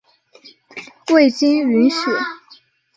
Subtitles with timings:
[1.13, 1.95] 未经允许